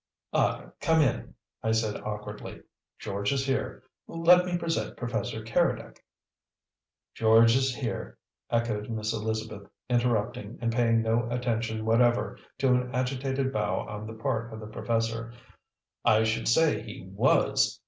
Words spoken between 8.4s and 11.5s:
echoed Miss Elizabeth, interrupting, and paying no